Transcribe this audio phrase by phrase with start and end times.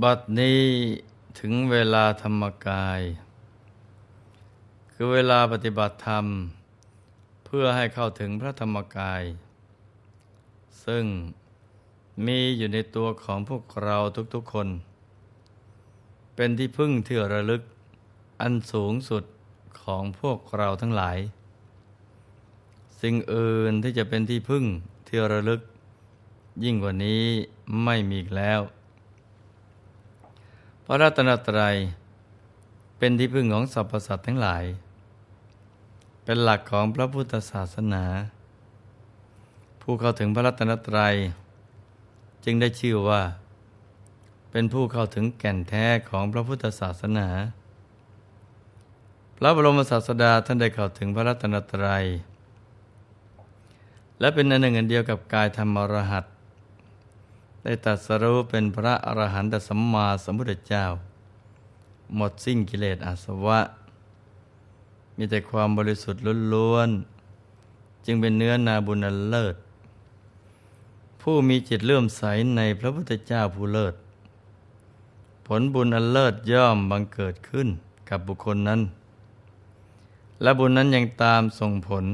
[0.00, 0.62] บัดนี้
[1.38, 3.00] ถึงเวลาธรรมกาย
[4.92, 6.26] คือเวลาปฏิบัติธรรม
[7.44, 9.22] เพื่อให้เข้าถึงพระธรรมกาย
[10.84, 11.04] ซึ่ง
[12.26, 13.98] มีอยู่ในตัวของพวกเรา
[14.34, 14.68] ทุกๆคน
[16.34, 17.62] เป็นที่พึ่งที่ระลึก
[18.40, 19.24] อันสูงสุด
[19.82, 21.18] ของพวกเราทั้งหลาย
[23.00, 24.64] สิ่งอื่นที่จะเป็นที่พึ่ง
[25.08, 25.60] ที่ระลึก
[26.64, 27.24] ยิ่งกว่านี้
[27.84, 28.62] ไม่มีอีกแล้ว
[30.86, 31.76] พระรัตนตรัย
[32.98, 34.64] เป็นที่พึ่งของสรรพสัตว์ทั้งหลาย
[36.24, 38.04] เป็นหลักของพระพุทธศาสนา
[39.82, 41.14] ผู้เข้าถึงพระรัตนตรัย
[42.44, 43.22] จึงได้ชื่อว่า
[44.50, 47.28] เป็นผู้เข้าถึงแก่นแท้ของพระพุทธศาสนา
[49.36, 52.04] พระบรมศาสดาท่านได้เข้าถึงพระรัตนตรัย
[54.20, 56.24] และเป็นอันหนึ่งอันเดียวกับกายธรรมรหัส
[57.62, 60.84] ได้ตัดสรู้เป็นพระอรหันตสัมมาสัมพุทธเจ้า
[62.16, 63.60] หมดสิ้นกิเลสอาสวะ
[65.16, 66.22] มีแต่ความบริสุทธิ์
[66.54, 69.56] ล้วนๆจึงเป็นเนื้อนาบุญอันเลิศ
[71.20, 72.22] ผู้มีจิตเลื่อมใส
[72.56, 73.94] ในพระพุทธเจ้าผู้เลิศ
[75.46, 77.68] ผลบุญอันเลิศย่อมบังเกิดขึ้น
[78.08, 78.80] กับบุคคลนั้น
[80.42, 82.04] และบุญนั้นยังตามส่งผล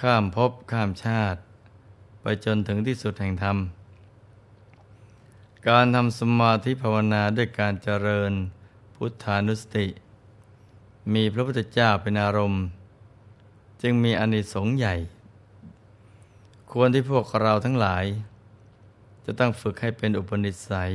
[0.00, 1.38] ข้ามภพข้ามชาติ
[2.20, 3.56] ไปจนถึงที่สุดแห่งธรรม
[5.66, 8.32] การทำสมาธิภาวนาด้วยการเจริญ
[8.94, 9.86] พุทธานุสติ
[11.14, 12.62] มีพระพุทธเจ้าเป็นอารมณ์
[13.82, 14.94] จึงมีอานิสงส์ใหญ่
[16.72, 18.04] ควรที่พวกเราทั้งหลาย
[19.24, 20.92] จะต้องฝึกให้เป็นอุปนิสัย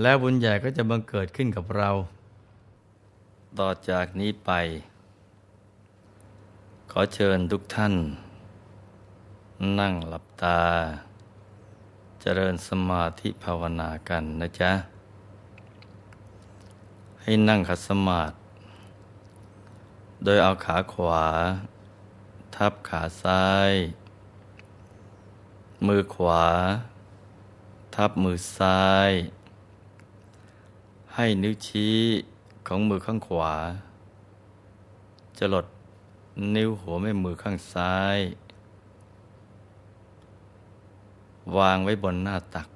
[0.00, 1.90] และบุญใหญ่ก็จะบังเกิดขึ้นกับเรา
[3.58, 4.50] ต่อจากนี้ไป
[6.90, 7.94] ขอเชิญทุกท่าน
[9.78, 10.60] นั่งหลับตา
[12.24, 14.72] เจริญสมาธิภาวนากันนะจ๊ะ
[17.22, 18.34] ให้นั่งขัดสมาธิ
[20.24, 21.24] โดยเอาขาขวา
[22.56, 23.72] ทับขาซ้าย
[25.86, 26.44] มือขวา
[27.94, 29.10] ทับมือซ้าย
[31.14, 31.98] ให้นิ้วชี้
[32.66, 33.54] ของมือข้างขวา
[35.38, 35.66] จะลด
[36.56, 38.18] นิ้วหัวแม่มือข้างซ้าย
[41.56, 42.68] วางไว้บนหน้าตัก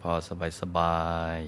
[0.00, 1.00] พอสบายสบา
[1.38, 1.40] ย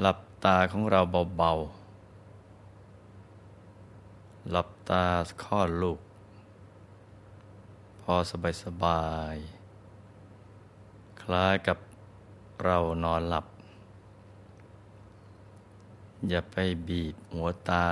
[0.00, 1.00] หลับตาของเรา
[1.36, 5.04] เบาๆ หลับตา
[5.42, 6.00] ข้อลูก
[8.00, 9.04] พอสบายสบา
[9.34, 9.36] ย
[11.20, 11.78] คล้ายกับ
[12.64, 13.46] เรานอนหลับ
[16.28, 16.56] อย่าไป
[16.88, 17.86] บีบหัวตา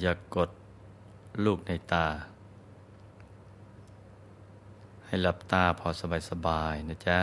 [0.00, 0.50] อย่ากด
[1.44, 2.06] ลูกในตา
[5.04, 5.88] ให้หลับตาพอ
[6.30, 7.18] สบายๆนะจ๊ะ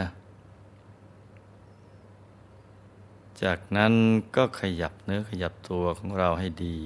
[3.42, 3.94] จากนั้น
[4.36, 6.78] ก็ขยับเนื้อขยับตัวของเราให้ดี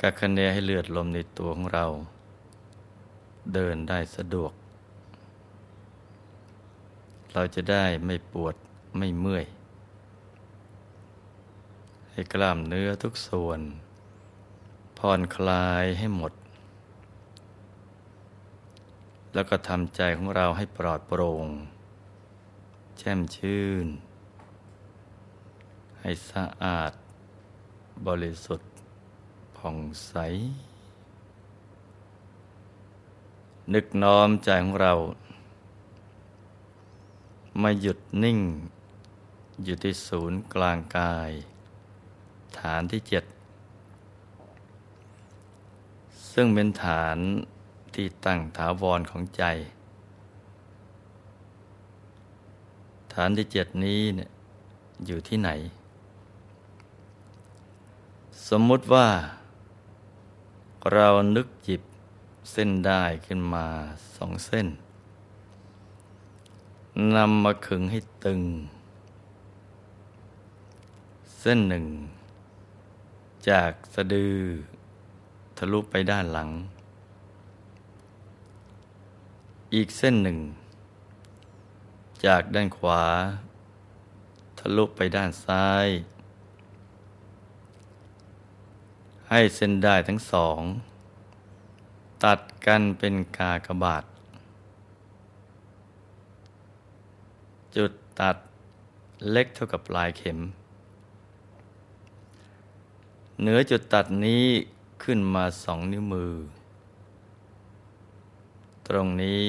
[0.00, 1.86] กักคะเนให้เลือดลมในตัวของเรา
[3.54, 4.52] เดินได้สะดวก
[7.32, 8.54] เราจะได้ไม่ปวด
[8.98, 9.44] ไม่เมื่อย
[12.10, 13.60] ให้กล้ามเนื้อทุกส่วน
[15.06, 16.32] ผ่อนคลายให้หมด
[19.34, 21.46] แล้วก็ทำใจของเราให้ปลอดโปร่ง
[22.98, 23.86] แช่มชื่น
[26.00, 26.92] ให้สะอาด
[28.06, 28.70] บริสุทธิ์
[29.56, 29.76] ผ่อง
[30.06, 30.14] ใส
[33.74, 34.94] นึกน้อมใจของเรา
[37.62, 38.40] มาหยุดนิ่ง
[39.64, 41.30] อยู่ที่ศูนย์กลางกาย
[42.58, 43.24] ฐานที่เจ็ด
[46.34, 47.18] ซึ่งเป็นฐาน
[47.94, 49.44] ที่ตั้งถาวรของใจ
[53.14, 54.30] ฐานที่เจ็ดนี้เนี่ย
[55.06, 55.50] อยู่ที่ไหน
[58.48, 59.08] สมมุติว่า
[60.92, 61.82] เรานึกจิบ
[62.52, 63.66] เส้นได้ขึ้นมา
[64.16, 64.66] สองเส้น
[67.16, 68.42] นำมาขึงให้ตึง
[71.40, 71.86] เส้นหนึ่ง
[73.48, 76.50] จากสะดือะลุไปด้านหลัง
[79.74, 80.38] อีกเส้นหนึ่ง
[82.26, 83.02] จากด้านขวา
[84.58, 85.86] ทะลุไปด้านซ้าย
[89.28, 90.60] ให้เส้นได้ทั้งสอง
[92.24, 94.04] ตัดกันเป็นกากบาท
[97.76, 98.36] จุดตัด
[99.30, 100.38] เล็กเท่ากับปลายเข็ม
[103.40, 104.44] เหนือจุดตัดนี้
[105.08, 106.34] ขึ้นมาสองนิ้วมือ
[108.88, 109.46] ตรงนี้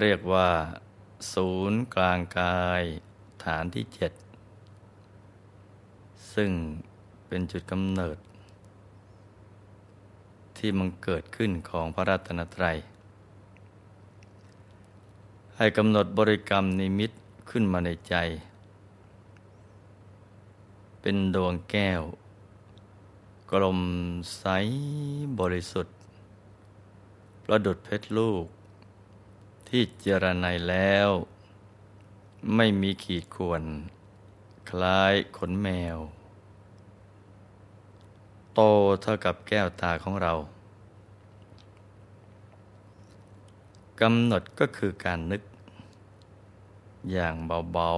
[0.00, 0.48] เรียกว่า
[1.32, 2.82] ศูนย์กลางกาย
[3.44, 4.12] ฐานที่เจ็ด
[6.34, 6.50] ซึ่ง
[7.26, 8.18] เป็นจุดกำเนิด
[10.58, 12.76] ที่มันเกิดขึ้นของพระรัตนตรัย
[15.56, 17.10] ให้กำหนดบริกรรมนิมิต
[17.50, 18.14] ขึ้นมาในใจ
[21.00, 22.02] เป็นดวงแก้ว
[23.54, 23.80] กลม
[24.38, 24.44] ใส
[25.40, 25.96] บริสุทธิ์
[27.44, 28.44] ประดุดเพชรลูก
[29.68, 31.08] ที่เจรไนแล้ว
[32.54, 33.62] ไม่มีขีดข่วน
[34.70, 35.98] คล้ายขนแมว
[38.54, 38.60] โต
[39.02, 40.32] เท่ากับแก้วตาของเรา
[44.00, 45.42] กำหนดก็คือการนึก
[47.12, 47.34] อย่าง
[47.72, 47.90] เบา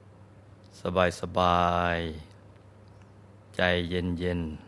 [0.00, 1.66] ๆ สบา
[1.96, 1.98] ย
[2.76, 3.60] ๆ ใจ
[3.90, 4.67] เย็น ๆ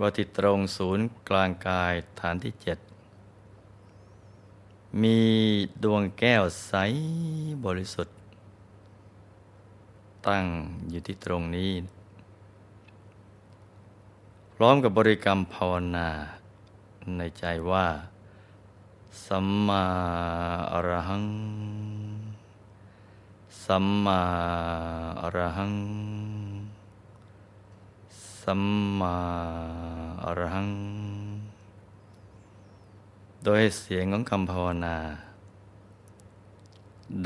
[0.00, 2.78] ว่าที่ตรงศูนย์กลางกายฐานที่เจ็ด
[5.02, 5.18] มี
[5.84, 6.72] ดวงแก้วใส
[7.64, 8.16] บริสุทธิ์
[10.26, 10.44] ตั้ง
[10.90, 11.72] อยู่ที่ตรงนี้
[14.54, 16.08] พร้อมกับบริกรรมภาวนา
[17.16, 17.86] ในใจว่า
[19.26, 19.84] สัมมา
[20.72, 21.26] อรหัง
[23.64, 24.20] สัมมา
[25.20, 25.74] อรหัง
[28.48, 28.62] สัม
[29.00, 29.18] มา
[30.22, 30.68] อรัง
[33.44, 34.96] โดยเสียงของคำภาวนา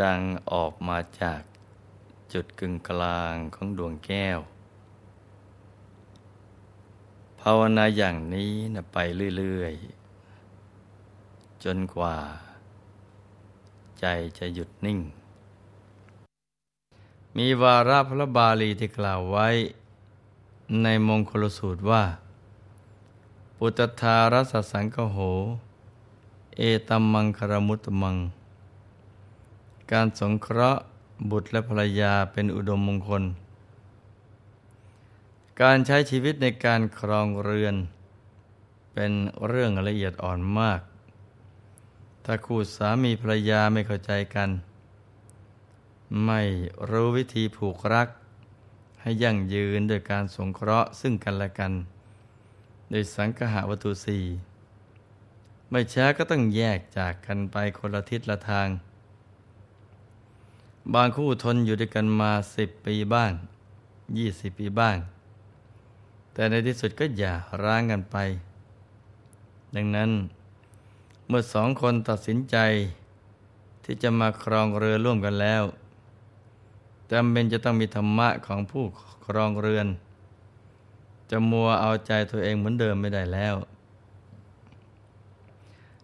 [0.03, 0.21] ดัง
[0.53, 1.43] ออกมาจาก
[2.33, 4.41] จุดกึ่งกลางของดวงแก้ว
[7.41, 8.99] ภาวนาอย่างนี้นะไป
[9.37, 12.17] เรื่อยๆ จนกว่า
[14.01, 14.05] ใจ
[14.39, 14.99] จะหยุดนิ่ง
[17.37, 19.49] มีวาระพระบาลีที่กล่าวไว้
[20.83, 22.03] ในมงคลสูตรว่า
[23.59, 25.19] ปุตธารสสังกโห
[26.57, 28.17] เอตัมมังคารมุตมัง
[29.93, 30.83] การสงเคราะห์
[31.31, 33.23] บุตรและภรรยาเป็นอุดมมงคล
[35.63, 37.77] การใช้ชีวิตในการครองเรือน
[38.93, 39.13] เป็น
[39.47, 40.81] เรื่องละเอียดอ่อนมาก
[42.25, 44.51] ถ้าคู่สามีภรรยาไม่เข้าใจกัน
[46.25, 46.41] ไม่
[46.91, 48.09] รู้วิธีผูกรัก
[49.01, 51.73] ให้ยั่งยืนโดยการสงเคราะห์ซึ่งกันและกัน
[52.91, 54.25] โดยสังคหวัตถุสี่
[55.71, 58.69] ไม่ช้าก็ต้องแยกจากกันไปคนละทิศละทาง
[60.95, 63.33] บางคู่ทนอยู่ด้วยกันมาสิบปีบ้าง
[64.19, 64.97] ยี่สิบปีบ้าง
[66.33, 67.35] แต่ในที่สุดก็อย่า
[67.65, 68.17] ร้างกันไป
[69.75, 70.11] ดังนั้น
[71.29, 72.57] เมื่อสองคนตัดสินใจ
[73.85, 75.63] ที่จะมาครองเรือร่วมกันแล้ว
[77.13, 78.85] จำเป็นจะต้องมีธรรมะของผู้
[79.27, 79.87] ครองเรือน
[81.31, 83.57] จะมัวเอาใจตัวเองเหมือนเดิมไม่ได้แล้ว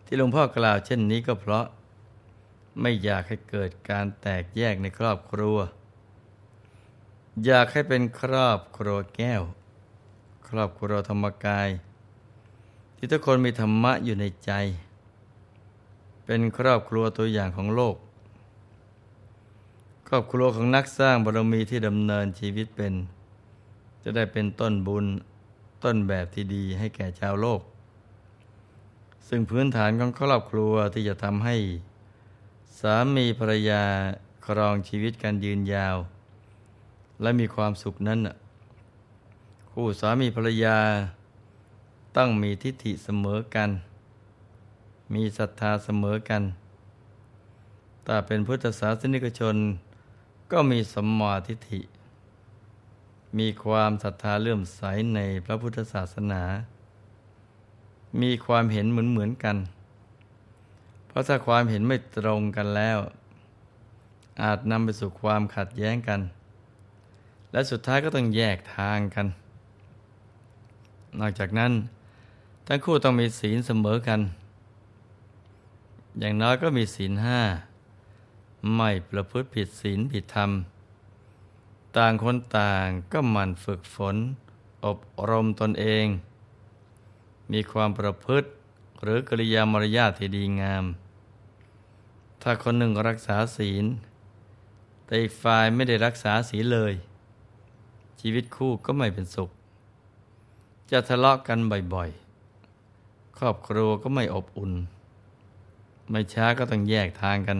[0.04, 1.66] ที่หลวงพ่อกล่าวเช่นนี้ก็เพราะ
[2.80, 5.56] ไม่อยากให้เกิดการแตกแยกในครอบครัว
[7.44, 9.42] อยากให้เป็นครอบครัวแก้ว
[10.48, 11.68] ครอบครัวธรรมกาย
[12.96, 14.52] ที่ทุกคนมีธรรมะอยู่ในใจ
[16.24, 17.96] เป็นครอบครัวตัวอย่างของโลก
[20.14, 22.94] รอบครัวของนักสร้างบารมีที่ดำเนินชีวิตเป็น
[24.02, 25.06] จะได้เป็นต้นบุญ
[25.84, 27.60] ต้นแบบที่ดีให้แก่ชาวโลก
[29.28, 31.56] ซึ่งพื้นฐานของครอบครัวที่จะทำให้
[32.80, 33.82] สามีภรรยา
[34.46, 35.96] ครองชีวิตกันยืนยาว
[37.22, 38.20] และมีความสุขนั้น
[39.70, 40.78] คู่สามีภรรยา
[42.16, 43.70] ต้องมีทิฏฐิเสมอกัน
[45.14, 46.42] มีศรัทธาเสมอกัน
[48.06, 49.56] ถ้าเป็นพุทธศาสนิกชน
[50.54, 51.80] ก็มีสมมาทิฏฐิ
[53.38, 54.80] มีความศรัทธาเลื่อมใส
[55.14, 56.42] ในพระพุทธศาสนา
[58.22, 59.56] มีความเห็นเหมือนเหมือนกัน
[61.06, 62.98] เพราะถ้าความเห็นไม่ตรงกันแล้ว
[64.42, 66.20] อาจนำไปสู่ความขัดแย้งกัน
[67.52, 69.26] และสุดท้ายก็ต้องแยกทางกัน
[71.20, 71.72] นอกจากนั้น
[72.66, 74.20] ทั้งคู่ต้องมีศีลเสมอกัน
[76.18, 77.40] อย่างน้อยก็มีศีลห้า
[78.76, 80.50] ไม่ประพฤติผิดศีลผิดธรรม
[81.96, 84.16] ต่างคนต่างก็หมั่นฝึกฝน
[84.84, 84.98] อบ
[85.30, 86.06] รมตนเอง
[87.52, 88.48] มีความประพฤติ
[89.02, 90.84] หรือกริยามารยาทที่ดีงาม
[92.42, 93.84] ถ้าคนหนึ่งรักษาศีล
[95.04, 96.94] แต่อีกฝ่ายไม่ได้รักษาศีลเลย
[98.20, 99.50] ชีวิตคู่ก็ไม่เป็นสุข
[100.90, 101.58] จะทะเลาะกัน
[101.94, 104.72] บ่อยๆ ครอบครัวก็ไม่อบอุ่น
[106.10, 107.58] ไม่ช้าก็ต้องแยกทางกัน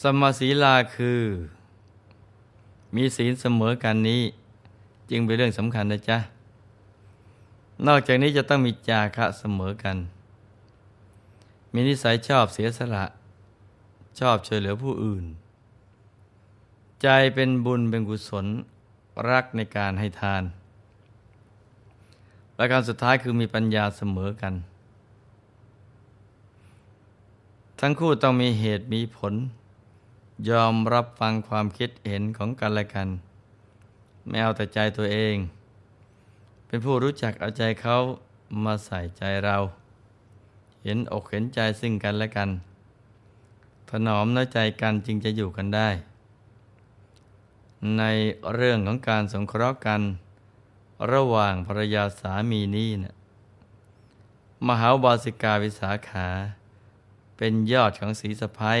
[0.00, 1.22] สมาศีลาคือ
[2.94, 4.22] มีศีลเสมอกันนี้
[5.10, 6.18] จึงเป็นเรื่องสำคัญนะจ๊ะ
[7.86, 9.96] นอกจากนี้จะต้องมีจาคะเสมอกัน
[11.72, 13.04] มีนิสัยชอบเสียสละ
[14.20, 15.24] ชอบช่วยเหลือผู้อื่น
[17.02, 18.46] ใจเป็นบุญเป็นกุศล
[19.30, 20.42] รักในการให้ทาน
[22.56, 24.54] และการสุดท้ายคือมีปัญญาเสมอกัน
[27.80, 29.34] ทั้งคู่ต้องมีเหตุมีผล
[30.48, 33.08] ยอมรับฟังความคิดเห็นของกันและกัน
[34.26, 35.36] ไม่เอาแต่ใจตัวเอง
[36.66, 37.96] เป็นผู้รู้จักเอาใจเขา
[38.64, 39.56] มาใส่ใจเรา
[40.84, 42.50] เห็นอกเห็นใจซึ่งกันและกัน
[43.88, 45.88] ถนอมน้อยใจกันจึงจะอยู่กันได้
[47.98, 48.02] ใน
[48.54, 50.00] เรื่องของการสงเคราะห์กัน
[51.12, 53.14] ระหว่างภรรยาสามีนี้นะ
[54.68, 56.28] มหาบาสิกาวิสาขา
[57.36, 58.80] เป็นยอดของสีสะพ้ย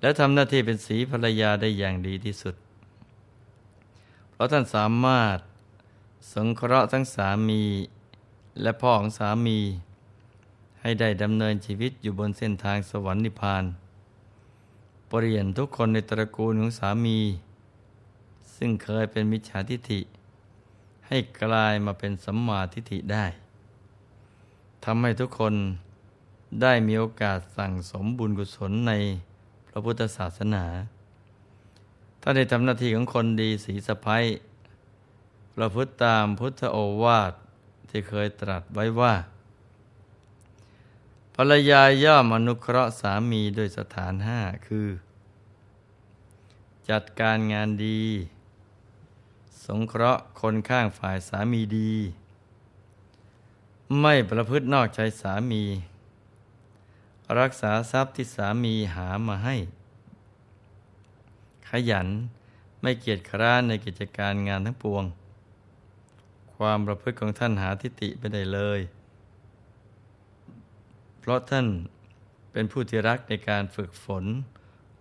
[0.00, 2.54] และทำหน้าที่เป็นสีภรรยาได้อย่างดีที่สุด
[4.30, 5.38] เพราะท่านสามารถ
[6.32, 7.62] สงเคราะห์ทั้งสามี
[8.62, 9.58] และพ่อของสามี
[10.80, 13.64] ให้ได้ดำเนินชีวิตอยู่บนเส้นทางสวรรค์นิพพาน
[15.08, 17.18] เปลี่ยนทุกคนในตระกูลของสามี
[18.56, 20.00] ซึ่งเคยเป็นมิจฉาทิฐิ
[21.06, 23.26] ให้กลายมาเป็นสัมมาทิฏฐิได้
[24.84, 25.54] ทำให้ทุกคน
[26.62, 28.92] ได้มีโอกาสสั่งสมบุญกุศลใน
[29.70, 30.64] พระพุทธศาสนา
[32.20, 34.24] ถ้าได้ทำหน้าที่ของคนดีสีสะพ้ย
[35.56, 37.32] ประพฤติตามพุทธโอวาท
[37.88, 39.14] ที่เคยตรัสไว้ว่า
[41.34, 44.88] ภรรยาย่อมอนุเคราะห์สามีโดยสถานห้าคือ
[46.90, 48.02] จัดการงานดี
[49.64, 51.92] สงเคราะห์คนข้างฝ่ายสามีดี
[54.00, 55.62] ไม่ประพฤตินอกใจสามี
[57.40, 59.56] รักษาทรัพย์ที่สามีหามาให้
[61.68, 62.08] ขยัน
[62.82, 65.04] ไม่เกียจคร้านในกิจการงานทั้งปวง
[66.54, 68.80] ความประพฤติของท่านหาทิฏฐิไม่ได้เลย
[71.18, 71.66] เพราะท่าน
[72.52, 74.24] เป็นผู้ที่รักในการฝึกฝน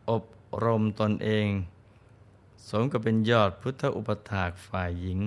[0.10, 0.24] อบ
[0.64, 1.48] รมตนเอง
[2.70, 5.20] สมกับเป็นยอดพุทธอุปถากฝ่ายหญิง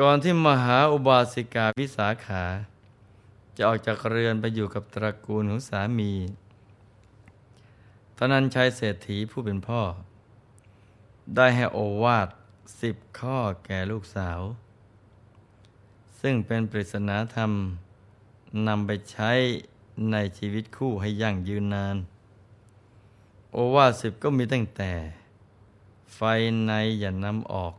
[0.00, 2.44] ก่อนที่มหาอุบาสิกาวิสาขา
[3.62, 6.12] จะออกจากเรือนไปอยู่กับตระกูลของสามี
[8.16, 9.82] ท่านั้นชายเศรษฐีผู้เป็นพ่อ
[11.36, 12.28] ได้ให้โอวาท
[12.80, 14.40] สิบข้อแก่ลูกสาว
[16.20, 17.52] ซึ่งเป็นปริศนาธรรม
[18.66, 19.32] นำไปใช้
[20.10, 21.96] ในชีวิตคู่ให้ยั่งยืนนาน
[23.52, 24.92] โอวาสิบก็มีตั้งแต่
[26.14, 26.20] ไฟ
[26.66, 27.74] ในอย่านำออก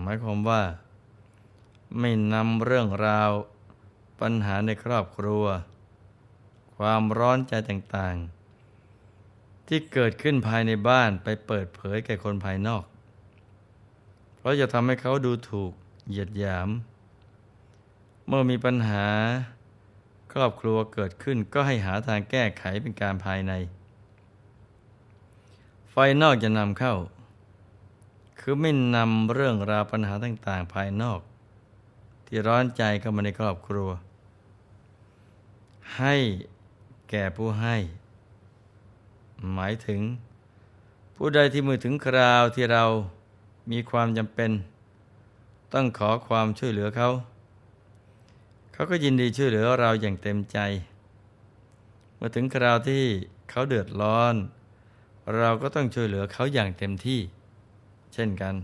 [0.00, 0.62] หมายความว่า
[1.98, 3.32] ไม่นำเรื่องราว
[4.20, 5.44] ปัญหาในครอบครัว
[6.76, 12.84] ความร้อนใจต่างๆ ที่เกิดขึ้นภายในบ้านไปเปิดเผยแก่คนภายนอก
[14.36, 15.72] เพราะจะทำให้เขาดูถูก
[16.08, 16.68] เหยียดหยาม
[18.26, 19.06] เมื่อมีปัญหา
[20.32, 23.52] ครอบครัวเกิดขึ้นก็ให้หาทางแก้ไขเป็นการภายใน
[25.90, 26.94] ไฟนอกจะนำเข้า
[28.40, 31.20] คือไม่นำเรื่องราวปัญหาต่างๆ ภายนอก
[32.26, 33.88] ที่ร้อนใจเข้ามาในครอบครัว
[35.96, 36.14] ให้
[37.10, 37.76] แก่ผู้ให้
[39.54, 40.00] หมายถึง
[41.16, 42.84] ผู้ใดที่มือถึงคราวที่เรา
[43.70, 44.50] มีความจำเป็น
[45.72, 47.08] ต้องขอความช่วยเหลือเขา
[48.72, 50.58] เขาก็ยินดีช่วยเหลือเราอย่างเต็มใจ
[52.16, 53.04] เมื่อถึงคราวที่
[53.50, 54.34] เขาเดือดร้อน
[55.36, 57.20] เราก็ต้องช่วยเหลือเขาอย่างเต็มที่
[58.14, 58.54] เช่นกัน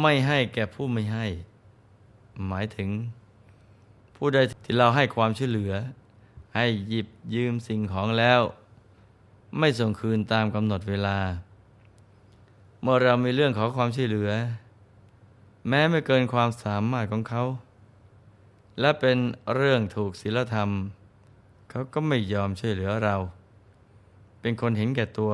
[0.00, 1.26] ไม่ให้แก่ผู้ไม่ให้
[2.46, 2.90] หมายถึง
[4.24, 5.72] ผู้ใดที่เราให้ความช่วยเหลือ
[6.56, 8.40] ให้หยิบยืมสิ่งของแล้ว
[9.58, 11.18] ไม่ส่งคืนตามกำหนดเวลา
[12.82, 14.30] เมื่อเรามีเรื่องขอความช่วยเหลือ
[15.68, 17.42] แม้ไม่เกินความสามารถของเขา
[18.80, 19.18] และเป็น
[19.54, 20.70] เรื่องถูกศีลธรรม
[21.70, 23.16] เขาก็ไม่ยอมช่วยเหลือเรา
[24.40, 25.32] เป็นคนเห็นแก่ตัว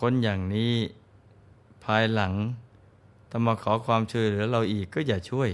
[0.00, 0.74] คนอย่างนี้
[1.84, 2.32] ภายหลัง
[3.30, 5.50] ถ้ามาขอความช่วยเหลือเราอีกก็อย่าช่วย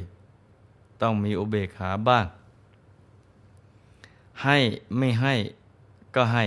[1.03, 2.27] ต้องมีอุเบกขาบ้าง
[4.43, 4.59] ให้
[4.97, 5.35] ไม่ให้
[6.15, 6.45] ก็ให้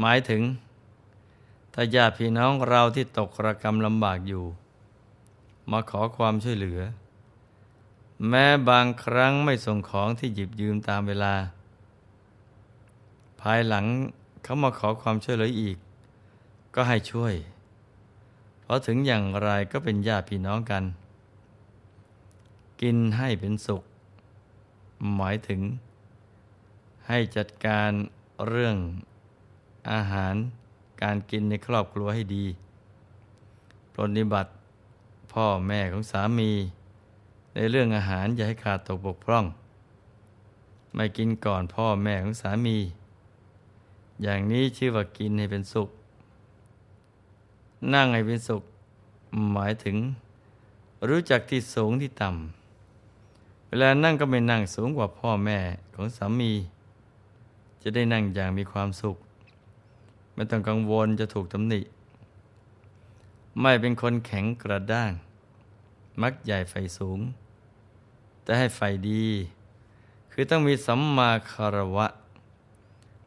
[0.00, 0.42] หมายถึง
[1.74, 4.44] ถ้าญาติพี่น้องเราที่ตกระกรรมลำบากอยู่
[5.70, 6.80] มาขอความช่วยเหลือ
[8.28, 11.34] แม้บางครั้งไม่ส่งของที่หยิบยืมตามเวลา
[13.40, 13.86] ภายหลัง
[14.42, 15.76] เขามาขอความช่วยเหลืออีก
[16.74, 17.34] ก็ให้ช่วย
[18.62, 20.82] เพราะถึงอย่างไรก็เป็นญาติพี่น้องกัน
[22.80, 23.82] กินให้เป็นสุข
[25.16, 25.60] หมายถึง
[27.08, 27.90] ให้จัดการ
[28.48, 28.76] เรื่อง
[29.90, 30.34] อาหาร
[31.02, 32.46] การกินในครอบครัวให้ดี
[33.94, 34.50] ปรนิบัติ
[35.32, 36.52] พ่อแม่ของสามี
[37.54, 39.46] ในเรื่องอาหารอย่าให้ขาดตกบกพร่อง
[40.94, 42.76] ไม่กินก่อนพ่อแม่ของสามี
[44.22, 45.88] อย่างนี้ชื่อว่ากินให้เป็นสุข
[47.94, 48.62] นั่งให้เป็นสุข
[49.52, 49.96] หมายถึง
[51.08, 52.55] รู้จักที่สูงที่ต่ำ
[53.80, 55.58] ลานั่งก็ไม่นั่งสูงกว่าพ่อแม่
[55.94, 56.52] ของสามี
[57.82, 59.16] จะได้นั่งอย่างมีความสุข
[60.34, 61.80] ไม่ต้องกังวลจะถูกตำหนิ
[63.60, 65.12] ไม่เป็นคนแข็งกระด้าง
[66.22, 67.20] มักใหญ่ไฟสูง
[68.42, 69.24] แต่ให้ไฟดี
[70.32, 72.06] คือต้องมีสัมมาคารวะ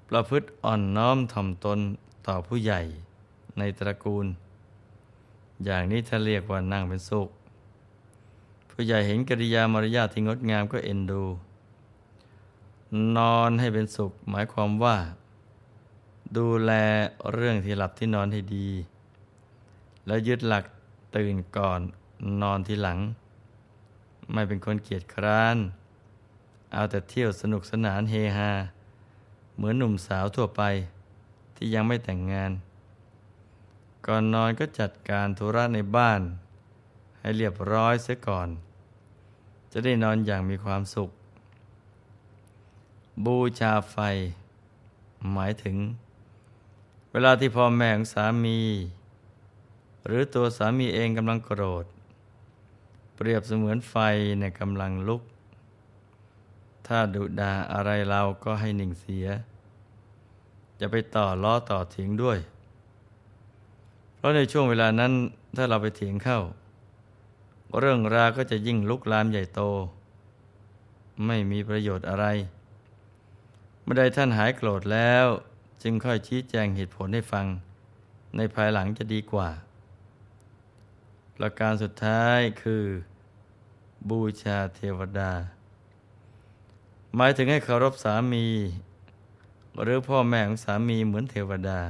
[0.10, 1.80] ประพฤติอ่อนน้อมถ่อมตน
[2.28, 2.82] ต่อผู้ใหญ่
[3.58, 4.26] ในตระกูล
[5.66, 7.30] อย่างนี้ถ้าเรียกว่านั่งเป็นสุข
[8.82, 11.24] ผู้ใหญ่เห็นกิริยามารยาทที่งดงามก็เอ็นดู
[13.18, 14.98] นอนให้เป็นสุข หมายความว่า
[16.38, 16.72] ดูแล
[17.34, 18.70] เรื่องที่หลับที่นอนให้ดี
[20.06, 20.66] แล้วยึดหลัก
[21.16, 21.80] ตื่นก่อน
[22.42, 23.00] นอนทีหลัง
[24.34, 25.58] ไม่เป็นคนเกียจคร้าน
[26.74, 28.52] เอาแต่เที่ยวสนุกสนานเฮฮา
[29.56, 30.62] เหมือนหนุ่มสาวทั่วไป
[31.56, 32.52] ที่ยังไม่แต่งงาน
[34.06, 36.22] ก่อนนอนก็จัดการธุระในบ้าน
[37.20, 38.50] ให้เรียบร้อยเสียก่อน
[39.72, 41.10] จะได้นอนอย่างมีความสุข
[43.26, 43.98] บูชาไฟ
[45.34, 45.78] หมายถึง
[47.12, 48.60] เวลาที่พ่อแม่ของสามี
[50.06, 51.86] หรือตัวสามีเองกำลังโกรธ
[53.16, 53.96] เปรียบเสมือนไฟ
[54.40, 55.22] ในกำลังลุก
[56.88, 59.28] ถ้าดุดาอะไรเราก็ให้หนิ่งเสีย
[60.80, 62.40] จะไปต่อล้อต่อเถียงด้วย
[64.16, 65.12] เพราะในช่วงเวลานั้น
[65.56, 66.40] ถ้าเราไปเถียงเข้า
[67.78, 69.62] เรื่องราวก็จะยิ่งลุกลามใหญ่โต
[71.26, 72.26] ไม่มีประโยชน์อะไร
[73.82, 75.26] เมื่อใดท่านหายโกรธแล้ว
[75.82, 77.46] จึงค่อยชี้แจงเหตุผลให้ฟัง
[78.36, 79.50] ในภายหลังจะดีกว่า
[81.36, 82.84] ประการสุดท้ายคือ
[84.10, 85.32] บูชาเทวดา
[87.16, 88.46] หมายถึงให้เคารพสามี
[89.82, 91.82] หรือพ่อแม่ของสามีเหมือนเทวดา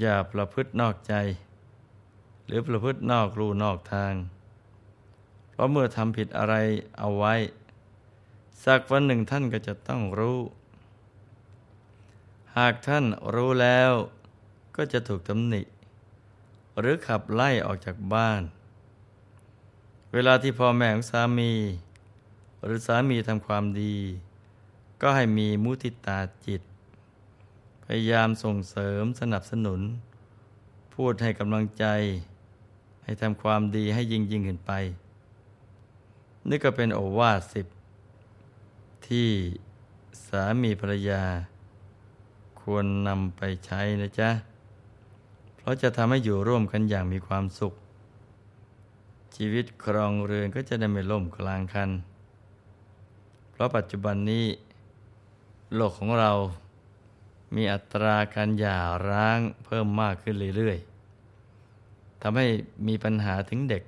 [0.00, 1.14] อย่าประพฤตินอกใจ
[2.50, 4.14] หรือประพฤตินอกรูนอกทาง
[5.50, 6.54] เพราะเมื่อทำผิดอะไร
[6.98, 7.34] เอาไว้
[8.64, 10.38] สักวันหนึ่งท่านก็จะต้องรู้
[12.56, 13.92] หากท่านรู้แล้ว
[14.76, 15.62] ก็จะถูกตำหนิ
[16.78, 18.42] หรือขับไล่ออกจากบ้าน
[20.12, 21.52] เวลาที่พ่อแม่ของสามี
[22.64, 23.96] หรือสามีทำความดี
[25.00, 26.62] ก็ให้มีมุติตาจิต
[27.84, 29.80] พยายามส่งเสริมสนับสนุน
[30.94, 31.84] พูดให้กำลังใจ
[33.02, 34.72] ให้ทำความดีให้ยิ่งยิ่งขึ้นไป
[36.48, 37.66] นี่ก็เป็นโอวาทสิบ
[39.06, 39.28] ที่
[40.26, 41.22] สามีภรรยา
[42.60, 44.30] ควรนำไปใช้นะจ๊ะ
[45.56, 47.74] เพราะจะทำให้อยู่ร่วมกันอย่างมีความสุข
[49.36, 51.90] ชีวิตครองเรือนก็จะได้ไม่ล่มกลางคัน
[53.50, 54.46] เพราะปัจจุบันนี้
[55.74, 56.32] โลกของเรา
[57.54, 60.89] มีอัตราการหย่าร้างเพิ่มมากขึ้นเรื่อยๆ
[62.22, 62.46] ทำให้
[62.86, 63.82] มีปัญหาถึงเด็ก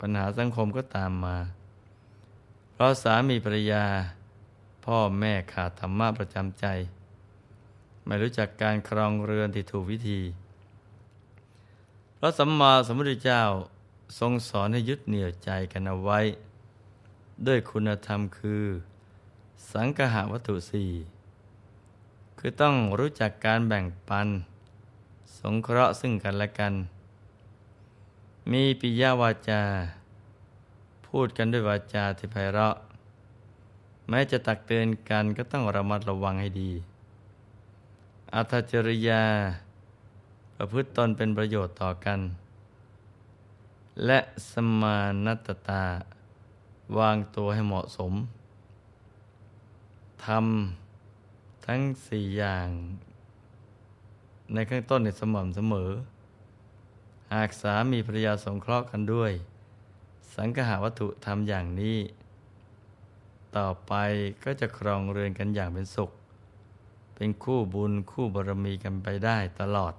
[0.00, 1.36] ปัญหาสังคมก็ตามมา
[2.72, 3.84] เพราะสามีภรรยา
[4.84, 6.66] พ่อแม่ขาดธรรมะประจำใจ
[8.06, 10.20] ไม่รู้จักการครองเรือนที่ถูกวิธี
[12.18, 13.42] พระสัมมาสัมพุทธเจ้า
[14.18, 16.20] ทรงสอนให้ยึดเหนี่ยวใจกันเอาไว้
[17.46, 18.64] ด้วยคุณธรรมคือ
[19.72, 20.90] สังคหวัตถุสี่
[22.38, 24.28] คือต้องรู้จักการแบ่งปัน
[25.38, 26.74] สงเคราะห์ซึ่งกันและกัน
[28.48, 29.62] มีปิยวาจา
[31.06, 32.76] พูดกันด้วยวาจาที่ไพเราะ
[34.08, 36.70] แม้จะตักเตือนกันก็ต้องระมัดระวังให้ดี
[38.34, 39.24] อัตจริยา
[40.56, 42.20] ประพฤติตนเป็นประโยชน์ต่อกัน
[44.06, 44.18] และ
[44.50, 45.84] สมานัตตา
[46.98, 48.12] วางตัวให้เหมาะสม
[50.24, 52.68] ทำทั้งสี่อย่าง
[54.52, 55.90] ในข้างต้นในสม่ำเสมอ
[57.34, 59.32] หากสามีภรรยาสงเคราะห์กันด้วย
[60.34, 61.98] สังหาวัตถุทำอย่างนี้
[63.56, 63.92] ต่อไป
[64.44, 66.10] ก็จะครองเรือนกันอย่างเป็นสุข
[67.14, 69.94] เป็นคู่บุญคู่บารมีกันไปได้ตลอด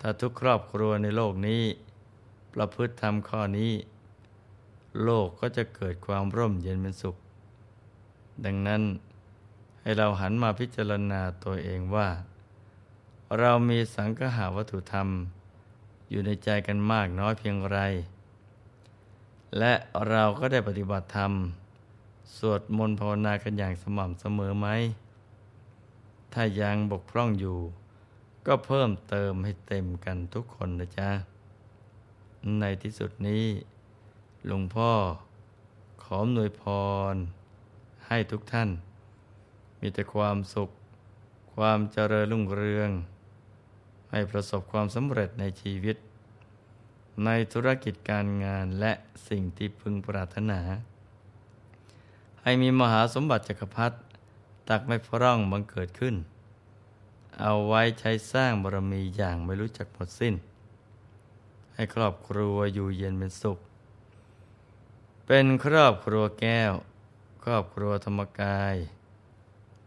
[0.00, 1.62] ถ้าทุกครอบครัวในโลกนี้
[2.54, 3.72] ประพฤติทำข้อนี้
[5.04, 7.16] โลกก็จะเกิดความร่มเย็นเป็นสุข
[8.44, 8.82] ดังนั้น
[9.82, 12.08] ให้เราหันมาพิจารณาตัวเองว่า
[13.38, 15.08] เรามีสังหาวัตถุธรรม
[16.10, 17.78] อยู่ในใจกันมากน้อยเพียงไร
[19.58, 19.72] และ
[20.08, 21.32] เราก็ได้ปฏิบัติธรรม
[22.36, 24.68] สวดมนต์ภาวนากันอย่างสม่ำเสมอไหม
[26.32, 27.58] ถ้ายังบกพร่องอยู่
[28.46, 31.10] ก็เพิ่มเติมให้เต็มกันทุกคนนะจ๊ะ
[32.60, 33.44] ในที่สุดนี้
[34.46, 34.90] หลวงพ่อ
[36.02, 36.62] ขอหน่วยพ
[37.12, 37.14] ร
[38.06, 38.70] ให้ทุกท่าน
[39.80, 40.70] มีแต่ความสุข
[41.54, 42.90] ความเจริญรุ่งเรือง
[44.10, 45.96] ให้ประสบความสำเร็จในชีวิต
[47.24, 48.92] ในธุรกิจการงานและ
[49.28, 50.60] สิ่งที่พึงปรารถนา
[52.42, 53.96] ให้มีมหาสมบัติจักรพรรดิ
[54.68, 56.14] ตักไม่พร่องบังเกิดขึ้น
[57.40, 60.34] เอาไว้ใช้สร้างบารมีอย่างไม่รู้จักหมดสิ้น
[61.74, 63.58] ให้ครอบครัวอยู่เย็นเป็นสุข
[65.26, 66.72] เป็นครอบครัวแก้ว
[67.44, 68.76] ครอบครัวธรรมกาย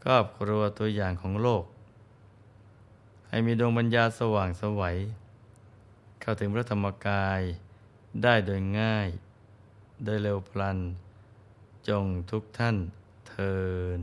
[0.03, 1.63] ครอบครัวตัวอย่างของโลก
[3.29, 4.97] ให้มีดวงปัญญาสว่างสวัย
[6.21, 7.41] เข้าถึงพระธรรมกาย
[8.23, 9.07] ได้โดยง่าย
[10.03, 10.77] โดยเร็วพลัน
[11.87, 12.77] จงทุกท่าน
[13.27, 13.57] เทิ
[13.99, 14.01] น